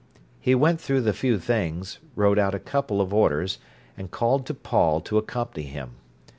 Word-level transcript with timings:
He 0.39 0.55
went 0.55 0.81
through 0.81 1.01
the 1.01 1.13
few 1.13 1.37
things, 1.37 1.99
wrote 2.15 2.39
out 2.39 2.55
a 2.55 2.59
couple 2.59 3.01
of 3.01 3.13
orders, 3.13 3.59
and 3.95 4.09
called 4.09 4.47
to 4.47 4.55
Paul 4.55 4.99
to 5.01 5.19
accompany 5.19 5.67
him. 5.67 5.91